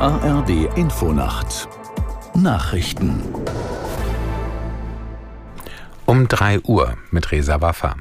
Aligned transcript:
ARD 0.00 0.76
Infonacht 0.76 1.68
Nachrichten 2.34 3.22
um 6.04 6.26
3 6.26 6.60
Uhr 6.62 6.96
mit 7.12 7.30
Resa 7.30 7.60
Waffa. 7.60 7.94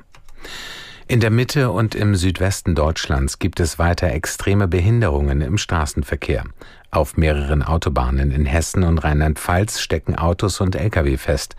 In 1.07 1.20
der 1.20 1.29
Mitte 1.29 1.70
und 1.70 1.93
im 1.93 2.16
Südwesten 2.16 2.73
Deutschlands 2.73 3.38
gibt 3.38 3.59
es 3.59 3.77
weiter 3.77 4.07
extreme 4.07 4.68
Behinderungen 4.68 5.41
im 5.41 5.59
Straßenverkehr. 5.59 6.45
Auf 6.89 7.16
mehreren 7.16 7.61
Autobahnen 7.61 8.32
in 8.32 8.48
Hessen 8.48 8.84
und 8.84 9.04
Rheinland-Pfalz 9.04 9.80
stecken 9.80 10.16
Autos 10.16 10.62
und 10.62 10.75
Lkw 10.75 11.18
fest. 11.18 11.55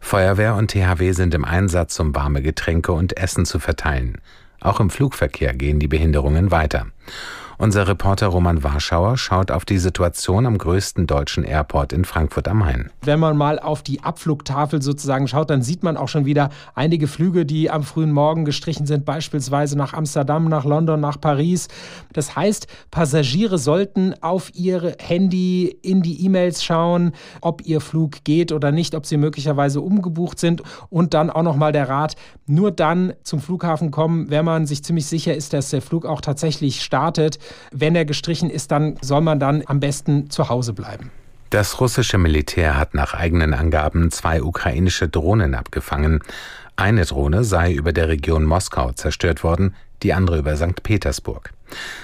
Feuerwehr 0.00 0.56
und 0.56 0.72
THW 0.72 1.12
sind 1.12 1.34
im 1.34 1.44
Einsatz, 1.44 2.00
um 2.00 2.16
warme 2.16 2.42
Getränke 2.42 2.92
und 2.92 3.16
Essen 3.16 3.44
zu 3.44 3.60
verteilen. 3.60 4.18
Auch 4.60 4.80
im 4.80 4.90
Flugverkehr 4.90 5.54
gehen 5.54 5.78
die 5.78 5.88
Behinderungen 5.88 6.50
weiter. 6.50 6.86
Unser 7.60 7.88
Reporter 7.88 8.28
Roman 8.28 8.62
Warschauer 8.62 9.16
schaut 9.16 9.50
auf 9.50 9.64
die 9.64 9.78
Situation 9.78 10.46
am 10.46 10.58
größten 10.58 11.08
deutschen 11.08 11.42
Airport 11.42 11.92
in 11.92 12.04
Frankfurt 12.04 12.46
am 12.46 12.58
Main. 12.58 12.88
Wenn 13.02 13.18
man 13.18 13.36
mal 13.36 13.58
auf 13.58 13.82
die 13.82 14.00
Abflugtafel 14.04 14.80
sozusagen 14.80 15.26
schaut, 15.26 15.50
dann 15.50 15.62
sieht 15.62 15.82
man 15.82 15.96
auch 15.96 16.06
schon 16.06 16.24
wieder 16.24 16.50
einige 16.76 17.08
Flüge, 17.08 17.44
die 17.44 17.68
am 17.68 17.82
frühen 17.82 18.12
Morgen 18.12 18.44
gestrichen 18.44 18.86
sind, 18.86 19.04
beispielsweise 19.04 19.76
nach 19.76 19.92
Amsterdam, 19.92 20.48
nach 20.48 20.64
London, 20.64 21.00
nach 21.00 21.20
Paris. 21.20 21.66
Das 22.12 22.36
heißt, 22.36 22.68
Passagiere 22.92 23.58
sollten 23.58 24.14
auf 24.22 24.54
ihr 24.54 24.94
Handy 25.00 25.66
in 25.82 26.00
die 26.00 26.24
E-Mails 26.24 26.62
schauen, 26.62 27.10
ob 27.40 27.66
ihr 27.66 27.80
Flug 27.80 28.22
geht 28.22 28.52
oder 28.52 28.70
nicht, 28.70 28.94
ob 28.94 29.04
sie 29.04 29.16
möglicherweise 29.16 29.80
umgebucht 29.80 30.38
sind 30.38 30.62
und 30.90 31.12
dann 31.12 31.28
auch 31.28 31.42
noch 31.42 31.56
mal 31.56 31.72
der 31.72 31.88
Rat, 31.88 32.14
nur 32.46 32.70
dann 32.70 33.14
zum 33.24 33.40
Flughafen 33.40 33.90
kommen, 33.90 34.30
wenn 34.30 34.44
man 34.44 34.64
sich 34.64 34.84
ziemlich 34.84 35.06
sicher 35.06 35.34
ist, 35.34 35.52
dass 35.52 35.70
der 35.70 35.82
Flug 35.82 36.06
auch 36.06 36.20
tatsächlich 36.20 36.82
startet. 36.84 37.40
Wenn 37.72 37.94
er 37.94 38.04
gestrichen 38.04 38.50
ist, 38.50 38.70
dann 38.70 38.96
soll 39.00 39.20
man 39.20 39.40
dann 39.40 39.62
am 39.66 39.80
besten 39.80 40.30
zu 40.30 40.48
Hause 40.48 40.72
bleiben. 40.72 41.10
Das 41.50 41.80
russische 41.80 42.18
Militär 42.18 42.76
hat 42.76 42.94
nach 42.94 43.14
eigenen 43.14 43.54
Angaben 43.54 44.10
zwei 44.10 44.42
ukrainische 44.42 45.08
Drohnen 45.08 45.54
abgefangen. 45.54 46.20
Eine 46.76 47.06
Drohne 47.06 47.42
sei 47.42 47.72
über 47.72 47.92
der 47.92 48.08
Region 48.08 48.44
Moskau 48.44 48.92
zerstört 48.92 49.42
worden, 49.42 49.74
die 50.02 50.12
andere 50.12 50.38
über 50.38 50.56
St. 50.56 50.82
Petersburg. 50.82 51.52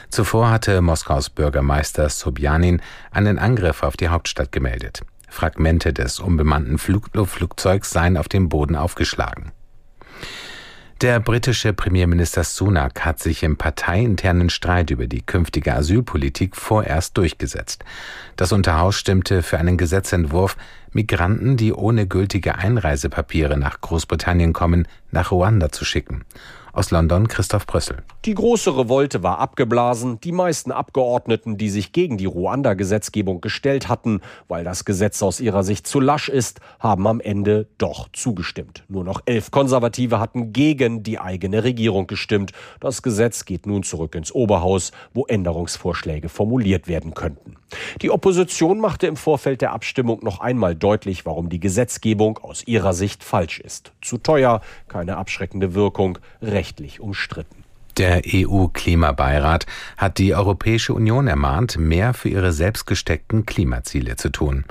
Zuvor 0.09 0.51
hatte 0.51 0.81
Moskaus 0.81 1.31
Bürgermeister 1.31 2.09
Sobjanin 2.09 2.81
einen 3.11 3.39
Angriff 3.39 3.83
auf 3.83 3.97
die 3.97 4.09
Hauptstadt 4.09 4.51
gemeldet. 4.51 5.03
Fragmente 5.29 5.93
des 5.93 6.21
unbemannten 6.21 6.79
Flugzeugs 6.79 7.91
seien 7.91 8.17
auf 8.17 8.29
dem 8.29 8.49
Boden 8.49 8.77
aufgeschlagen. 8.77 9.53
Der 11.05 11.21
britische 11.21 11.75
Premierminister 11.75 12.45
Sunak 12.45 13.05
hat 13.05 13.19
sich 13.19 13.43
im 13.43 13.59
parteiinternen 13.59 14.49
Streit 14.49 14.89
über 14.91 15.07
die 15.07 15.21
künftige 15.21 15.75
Asylpolitik 15.75 16.57
vorerst 16.57 17.19
durchgesetzt. 17.19 17.85
Das 18.37 18.53
Unterhaus 18.53 18.97
stimmte 18.97 19.43
für 19.43 19.59
einen 19.59 19.77
Gesetzentwurf, 19.77 20.57
Migranten, 20.95 21.57
die 21.57 21.73
ohne 21.73 22.07
gültige 22.07 22.57
Einreisepapiere 22.57 23.59
nach 23.59 23.81
Großbritannien 23.81 24.53
kommen, 24.53 24.87
nach 25.11 25.33
Ruanda 25.33 25.71
zu 25.71 25.85
schicken. 25.85 26.25
Aus 26.75 26.91
London 26.91 27.29
Christoph 27.29 27.69
Brössel. 27.69 28.03
Die 28.25 28.35
große 28.35 28.77
Revolte 28.77 29.23
war 29.23 29.39
abgeblasen. 29.39 30.21
Die 30.21 30.33
meisten 30.33 30.73
Abgeordneten, 30.73 31.57
die 31.57 31.71
sich 31.71 31.93
gegen 31.93 32.19
die 32.19 32.25
Ruanda-Gesetzgebung 32.25 33.41
gestellt 33.41 33.89
hatten, 33.89 34.23
weil 34.49 34.65
das 34.65 34.85
Gesetz 34.85 35.23
aus 35.23 35.39
ihrer 35.39 35.63
Sicht 35.63 35.87
zu 35.87 36.01
lasch 36.01 36.29
ist, 36.29 36.59
haben 36.81 37.07
am 37.07 37.21
Ende 37.21 37.69
doch 37.79 38.09
zugestimmt. 38.13 38.83
Nur 38.89 39.05
noch 39.05 39.21
elf 39.25 39.53
Konservative 39.53 40.19
hatten 40.19 40.53
gegen 40.53 41.05
die 41.05 41.21
eigene 41.21 41.63
Regierung 41.63 42.09
gestimmt. 42.09 42.51
Das 42.81 43.03
Gesetz 43.03 43.45
geht 43.45 43.67
nun 43.67 43.85
zurück 43.85 44.17
ins 44.17 44.33
Oberhaus, 44.33 44.91
wo 45.13 45.27
Änderungsvorschläge 45.27 46.29
formuliert 46.29 46.89
werden 46.89 47.15
könnten. 47.15 47.55
Die 48.03 48.11
Opposition 48.11 48.81
machte 48.81 49.07
im 49.07 49.17
Vorfeld 49.17 49.61
der 49.61 49.73
Abstimmung 49.73 50.25
noch 50.25 50.41
einmal 50.41 50.75
deutlich, 50.85 51.25
warum 51.25 51.49
die 51.49 51.61
Gesetzgebung 51.61 52.39
aus 52.39 52.67
ihrer 52.67 52.93
Sicht 52.93 53.25
falsch 53.25 53.59
ist. 53.59 53.93
Zu 54.03 54.19
teuer, 54.19 54.61
keine 54.87 55.17
abschreckende 55.17 55.75
Wirkung, 55.75 56.19
rechtlich 56.43 57.01
umstritten. 57.01 57.65
Der 57.97 58.23
EU-Klimabeirat 58.27 59.67
hat 59.97 60.19
die 60.19 60.35
Europäische 60.35 60.93
Union 60.93 61.27
ermahnt, 61.27 61.79
mehr 61.79 62.13
für 62.13 62.29
ihre 62.29 62.53
selbst 62.53 62.87
gesteckten 62.87 63.47
Klimaziele 63.47 64.17
zu 64.17 64.31
tun. 64.31 64.65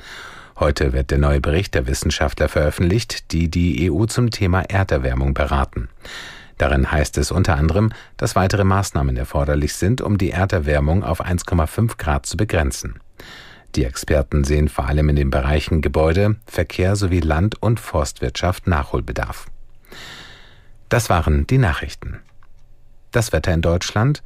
Heute 0.59 0.93
wird 0.93 1.09
der 1.09 1.17
neue 1.17 1.41
Bericht 1.41 1.73
der 1.73 1.87
Wissenschaftler 1.87 2.47
veröffentlicht, 2.47 3.31
die 3.31 3.49
die 3.49 3.89
EU 3.89 4.05
zum 4.05 4.29
Thema 4.29 4.61
Erderwärmung 4.61 5.33
beraten. 5.33 5.89
Darin 6.57 6.91
heißt 6.91 7.17
es 7.17 7.31
unter 7.31 7.55
anderem, 7.55 7.91
dass 8.17 8.35
weitere 8.35 8.63
Maßnahmen 8.63 9.17
erforderlich 9.17 9.73
sind, 9.73 10.01
um 10.01 10.17
die 10.17 10.31
Erderwärmung 10.31 11.03
auf 11.03 11.25
1,5 11.25 11.97
Grad 11.97 12.25
zu 12.25 12.37
begrenzen. 12.37 12.99
Die 13.75 13.85
Experten 13.85 14.43
sehen 14.43 14.69
vor 14.69 14.87
allem 14.87 15.09
in 15.09 15.15
den 15.15 15.31
Bereichen 15.31 15.81
Gebäude, 15.81 16.35
Verkehr 16.45 16.95
sowie 16.95 17.21
Land- 17.21 17.61
und 17.61 17.79
Forstwirtschaft 17.79 18.67
Nachholbedarf. 18.67 19.47
Das 20.89 21.09
waren 21.09 21.47
die 21.47 21.57
Nachrichten. 21.57 22.19
Das 23.11 23.31
Wetter 23.31 23.53
in 23.53 23.61
Deutschland. 23.61 24.21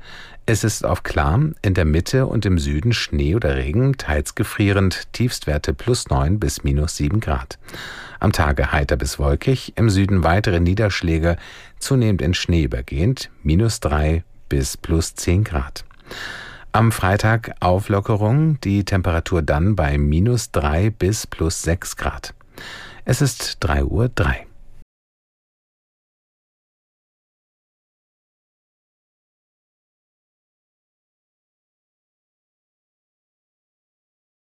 Es 0.46 0.63
ist 0.63 0.85
auf 0.85 1.03
klar, 1.03 1.40
in 1.62 1.74
der 1.74 1.85
Mitte 1.85 2.25
und 2.25 2.46
im 2.46 2.58
Süden 2.58 2.94
Schnee 2.94 3.35
oder 3.35 3.58
Regen, 3.58 3.97
teils 3.97 4.35
gefrierend, 4.35 5.12
Tiefstwerte 5.12 5.74
plus 5.74 6.09
9 6.09 6.40
bis 6.40 6.64
minus 6.64 6.96
7 6.96 7.19
Grad. 7.19 7.59
Am 8.19 8.31
Tage 8.31 8.72
heiter 8.72 8.96
bis 8.96 9.19
wolkig, 9.19 9.74
im 9.75 9.90
Süden 9.90 10.24
weitere 10.24 10.62
Niederschläge, 10.62 11.35
zunehmend 11.79 12.22
in 12.22 12.34
Schnee 12.34 12.64
übergehend, 12.64 13.29
minus 13.44 13.81
3 13.81 14.24
bis 14.47 14.78
plus 14.78 15.16
10 15.16 15.44
Grad. 15.44 15.84
Am 16.78 16.92
Freitag 16.92 17.56
Auflockerung, 17.60 18.62
die 18.62 18.86
Temperatur 18.86 19.42
dann 19.42 19.76
bei 19.76 19.98
minus 19.98 20.52
3 20.52 20.92
bis 20.92 21.26
plus 21.26 21.64
6 21.64 21.98
Grad. 21.98 22.36
Es 23.04 23.20
ist 23.20 23.58
3 23.62 23.84
Uhr 23.86 24.10
3. 24.14 24.47